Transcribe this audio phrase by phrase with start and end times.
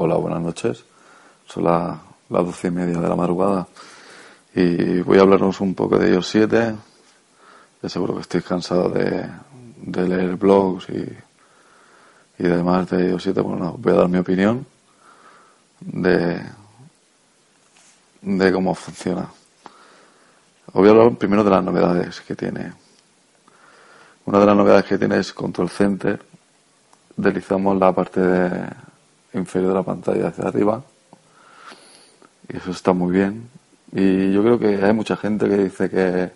[0.00, 0.84] Hola, buenas noches.
[1.44, 1.98] Son las
[2.30, 3.66] la doce y media de la madrugada
[4.54, 6.74] y voy a hablaros un poco de iOS 7.
[7.82, 9.28] Ya seguro que estoy cansado de,
[9.82, 11.02] de leer blogs y,
[12.38, 13.40] y demás de iOS 7.
[13.40, 14.64] Bueno, voy a dar mi opinión
[15.80, 16.42] de,
[18.22, 19.28] de cómo funciona.
[20.66, 22.72] Os voy a hablar primero de las novedades que tiene.
[24.26, 26.22] Una de las novedades que tiene es Control Center.
[27.16, 28.68] Deslizamos la parte de,
[29.34, 30.82] inferior de la pantalla hacia arriba.
[32.48, 33.48] Y eso está muy bien.
[33.92, 36.30] Y yo creo que hay mucha gente que dice que,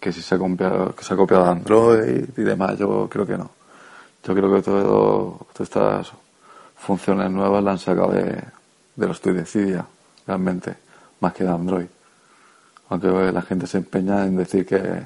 [0.00, 2.78] que si se ha copiado, que se ha copiado Android y demás.
[2.78, 3.50] Yo creo que no.
[4.24, 6.12] Yo creo que todas estas
[6.76, 8.42] funciones nuevas las han sacado de,
[8.96, 9.86] de los de Cydia,
[10.26, 10.74] realmente,
[11.20, 11.86] más que de Android.
[12.88, 15.02] Aunque la gente se empeña en decir que,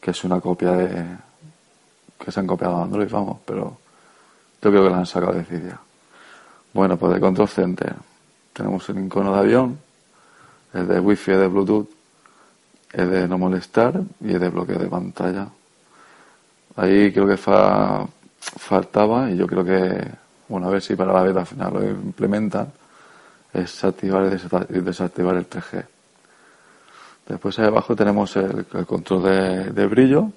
[0.00, 1.16] que es una copia de.
[2.18, 3.78] que se han copiado Android, vamos, pero
[4.60, 5.80] yo creo que la han sacado de Cydia.
[6.72, 7.94] Bueno, pues de Control Center
[8.52, 9.78] tenemos el icono de avión,
[10.74, 11.88] el de Wi-Fi, de Bluetooth,
[12.92, 15.48] el de no molestar y el de bloqueo de pantalla.
[16.76, 18.06] Ahí creo que fa,
[18.40, 20.10] faltaba y yo creo que,
[20.48, 22.72] bueno, a ver si para la beta final lo implementan,
[23.52, 24.24] es activar
[24.70, 25.84] y desactivar el 3G.
[27.28, 30.30] Después ahí abajo tenemos el, control de, brillo.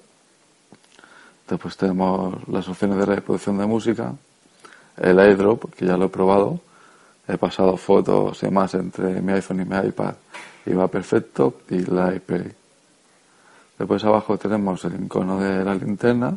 [1.48, 4.12] Después tenemos las opciones de reproducción de música.
[4.96, 6.60] El airdrop, que ya lo he probado.
[7.28, 10.14] He pasado fotos y demás entre mi iPhone y mi iPad
[10.66, 11.54] y va perfecto.
[11.70, 12.42] Y la iPad.
[13.78, 16.36] Después abajo tenemos el icono de la linterna.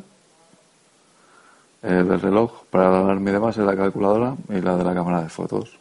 [1.81, 5.21] El del reloj para la alarma y demás, la calculadora y la de la cámara
[5.21, 5.77] de fotos.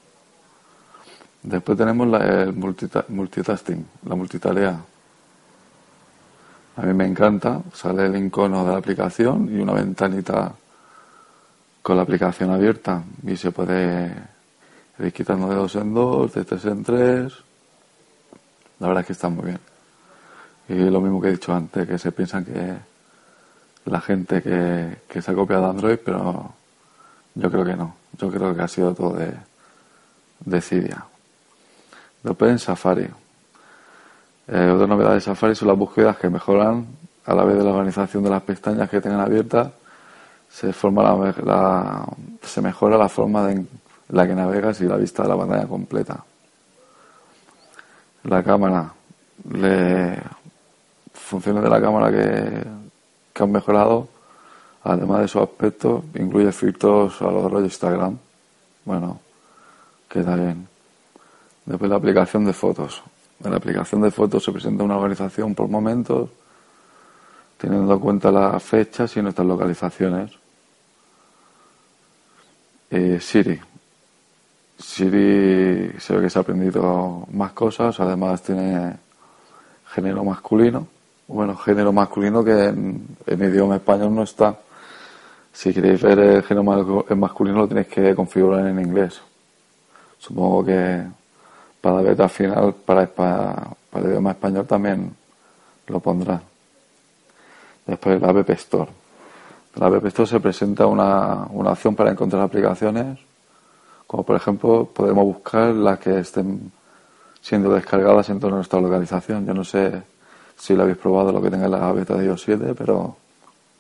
[1.43, 4.81] Después tenemos la, el multitasking, la multitarea.
[6.77, 10.53] A mí me encanta, sale el icono de la aplicación y una ventanita
[11.83, 14.13] con la aplicación abierta y se puede
[14.99, 17.33] ir quitando de dos en dos, de tres en tres.
[18.81, 19.61] La verdad es que está muy bien.
[20.69, 22.77] Y lo mismo que he dicho antes, que se piensan que
[23.87, 26.53] la gente que, se ha copiado de Android, pero
[27.35, 27.95] yo creo que no.
[28.19, 29.33] Yo creo que ha sido todo de,
[30.41, 31.05] de Cydia.
[32.23, 33.09] Después en Safari.
[34.49, 36.87] Eh, otra novedad de Safari son las búsquedas que mejoran
[37.25, 39.71] a la vez de la organización de las pestañas que tengan abiertas.
[40.51, 42.07] Se, forma la,
[42.43, 43.69] se mejora la forma en
[44.09, 46.25] la que navegas y la vista de la pantalla completa.
[48.25, 48.93] La cámara.
[49.51, 50.19] Le,
[51.13, 52.65] funciones de la cámara que,
[53.33, 54.09] que han mejorado,
[54.83, 58.19] además de su aspecto, incluye filtros a los rollos Instagram.
[58.85, 59.21] Bueno,
[60.09, 60.67] queda bien.
[61.67, 63.03] Después la aplicación de fotos.
[63.45, 66.31] En la aplicación de fotos se presenta una organización por momentos,
[67.59, 70.31] teniendo en cuenta las fechas y nuestras localizaciones.
[72.91, 73.61] Eh, Siri.
[74.79, 78.97] Siri se ve que se ha aprendido más cosas, además tiene
[79.89, 80.87] género masculino.
[81.27, 84.57] Bueno, género masculino que en, idioma español no está.
[85.53, 86.63] Si queréis ver el género
[87.17, 89.21] masculino lo tenéis que configurar en inglés.
[90.19, 91.03] Supongo que
[91.81, 95.15] para la beta final, para, para, el idioma español también
[95.89, 96.41] lo pondrá.
[97.89, 98.91] Después la App Store.
[99.75, 103.19] En la App Store se presenta una, una opción para encontrar aplicaciones,
[104.07, 106.71] como por ejemplo podemos buscar las que estén
[107.41, 109.47] siendo descargadas en toda nuestra localización.
[109.47, 110.03] Yo no sé
[110.59, 113.17] si lo habéis probado lo que tenga la beta de iOS 7, pero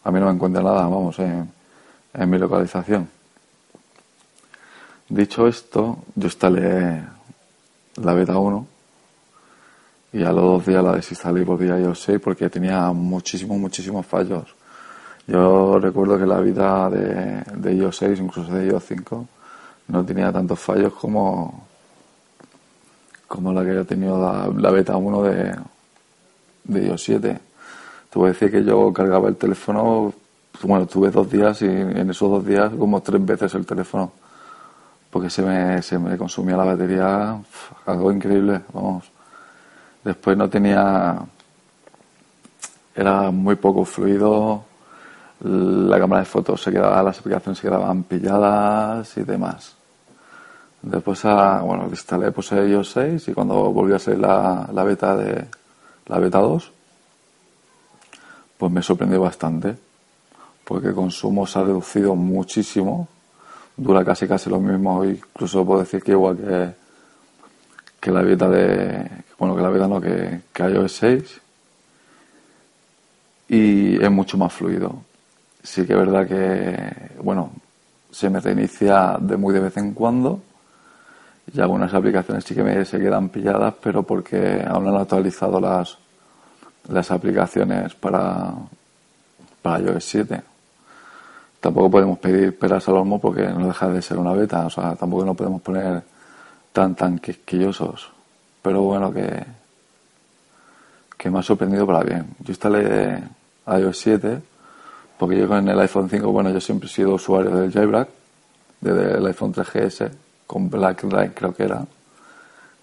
[0.05, 1.53] a mí no me encuentra nada, vamos, en,
[2.15, 3.11] en mi localización.
[5.11, 7.03] Dicho esto, yo instalé
[7.97, 8.78] la beta 1
[10.13, 13.59] y a los dos días la desinstalé y volví a iOS 6 porque tenía muchísimos,
[13.59, 14.55] muchísimos fallos.
[15.27, 19.29] Yo recuerdo que la vida de, de iOS 6, incluso de iOS 5,
[19.89, 21.67] no tenía tantos fallos como,
[23.27, 24.19] como la que ha tenido
[24.53, 25.57] la, beta 1 de,
[26.65, 27.41] de iOS 7.
[28.11, 30.15] Te voy a decir que yo cargaba el teléfono,
[30.63, 34.13] bueno, tuve dos días y en esos dos días como tres veces el teléfono
[35.11, 37.41] porque se me, se me consumía la batería,
[37.87, 39.11] algo increíble, vamos.
[40.05, 41.19] Después no tenía,
[42.95, 44.65] era muy poco fluido,
[45.41, 49.75] la cámara de fotos se quedaba, las aplicaciones se quedaban pilladas y demás.
[50.83, 55.17] Después, a, bueno, instalé pues iOS 6 y cuando volvió a ser la, la beta
[55.17, 55.47] de
[56.07, 56.73] la beta 2,
[58.57, 59.77] pues me sorprendió bastante,
[60.65, 63.09] porque el consumo se ha reducido muchísimo,
[63.77, 66.75] dura casi casi lo mismo, incluso puedo decir que igual que,
[68.09, 69.07] que la beta de,
[69.39, 71.41] bueno, que la beta no, que, que iOS 6,
[73.49, 75.03] y es mucho más fluido.
[75.63, 77.53] Sí que es verdad que, bueno,
[78.11, 80.41] se me reinicia de muy de vez en cuando,
[81.53, 85.61] y algunas aplicaciones sí que me se quedan pilladas, pero porque aún no han actualizado
[85.61, 85.99] las,
[86.89, 88.55] las aplicaciones para,
[89.61, 90.41] para iOS 7.
[91.61, 94.97] Tampoco podemos pedir peras al olmo porque no deja de ser una beta, o sea,
[94.97, 96.03] tampoco nos podemos poner
[96.79, 98.11] tan tan quisquillosos.
[98.63, 99.45] Pero bueno, que,
[101.17, 102.27] que me ha sorprendido para bien.
[102.39, 103.23] Yo instalé
[103.67, 104.41] iOS 7
[105.19, 108.09] porque yo con el iPhone 5, bueno, yo siempre he sido usuario del jailbreak,
[108.81, 110.13] desde el iPhone 3GS,
[110.47, 111.85] con Blacklight creo que era,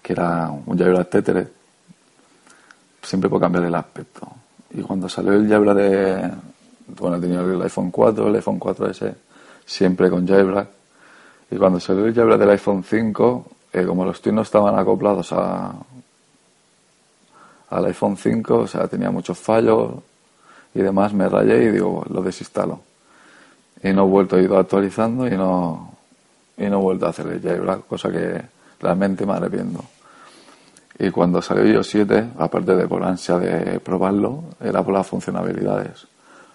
[0.02, 1.50] que era un jailbreak Tether
[3.02, 4.28] siempre puedo cambiar el aspecto.
[4.74, 6.30] Y cuando salió el jailbreak de,
[6.98, 9.14] bueno, tenido el iPhone 4, el iPhone 4S,
[9.64, 10.68] siempre con jailbreak.
[11.52, 13.46] Y cuando salió el jailbreak del iPhone 5,
[13.76, 15.74] eh, como los no estaban acoplados a,
[17.68, 19.96] al iPhone 5, o sea, tenía muchos fallos
[20.74, 22.80] y demás, me rayé y digo, lo desinstalo.
[23.82, 25.94] Y no he vuelto, he ido actualizando y no,
[26.56, 28.40] y no he vuelto a hacer el jailbreak, cosa que
[28.80, 29.84] realmente me arrepiento.
[30.98, 36.06] Y cuando salió iOS 7, aparte de por ansia de probarlo, era por las funcionalidades.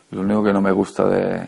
[0.10, 1.46] Lo único que no me gusta de,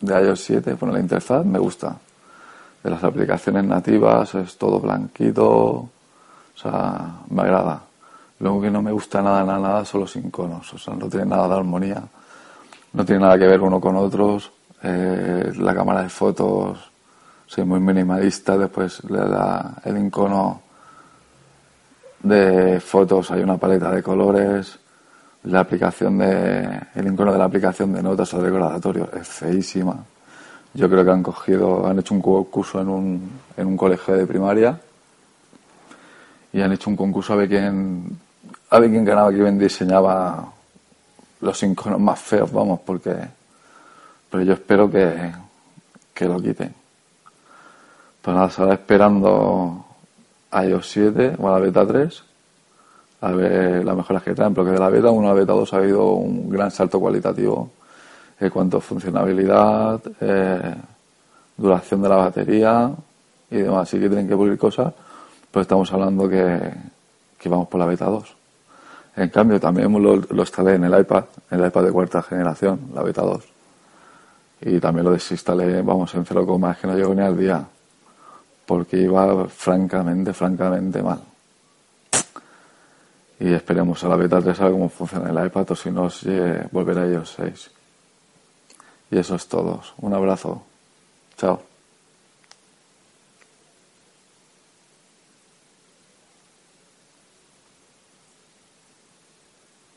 [0.00, 1.96] de iOS 7, bueno, la interfaz me gusta.
[2.86, 5.90] De las aplicaciones nativas es todo blanquito, o
[6.54, 7.82] sea, me agrada.
[8.38, 11.08] Lo único que no me gusta nada, nada, nada son los iconos, o sea, no
[11.08, 12.00] tiene nada de armonía,
[12.92, 14.52] no tiene nada que ver uno con otros.
[14.84, 16.78] Eh, la cámara de fotos,
[17.48, 20.62] soy muy minimalista, después le da el icono
[22.22, 24.78] de fotos hay una paleta de colores,
[25.42, 30.04] la aplicación de, el icono de la aplicación de notas o recordatorio es feísima.
[30.76, 34.26] Yo creo que han cogido, han hecho un concurso en un, en un colegio de
[34.26, 34.78] primaria
[36.52, 38.04] y han hecho un concurso a ver quién,
[38.68, 40.52] a ver quién ganaba, quién diseñaba
[41.40, 43.14] los iconos más feos, vamos, porque,
[44.30, 45.32] pero yo espero que,
[46.12, 46.74] que lo quiten.
[48.20, 49.82] Pues nada, se esperando
[50.52, 52.22] iOS 7 o a la beta 3
[53.22, 55.72] a ver las mejoras que traen, porque de la beta 1 a la beta 2
[55.72, 57.70] ha habido un gran salto cualitativo
[58.38, 60.74] en cuanto a funcionalidad, eh,
[61.56, 62.90] duración de la batería
[63.50, 63.88] y demás.
[63.88, 64.92] Sí que tienen que pulir cosas,
[65.50, 66.72] pero estamos hablando que,
[67.38, 68.36] que vamos por la beta 2.
[69.16, 73.02] En cambio, también lo, instalé en el iPad, en el iPad de cuarta generación, la
[73.02, 73.44] beta 2.
[74.62, 77.66] Y también lo desinstalé, vamos, en 0, es que no llegó ni al día
[78.66, 81.20] porque iba francamente, francamente mal.
[83.38, 86.10] Y esperemos a la beta 3 a ver cómo funciona el iPad o si no,
[86.10, 86.30] si,
[86.72, 87.70] volverá a ellos 6.
[89.10, 89.82] Y eso es todo.
[89.98, 90.62] Un abrazo.
[91.36, 91.75] Chao.